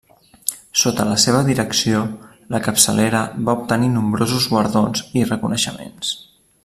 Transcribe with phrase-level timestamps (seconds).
[0.83, 1.99] Sota la seva direcció,
[2.55, 6.15] la capçalera va obtenir nombrosos guardons i reconeixements.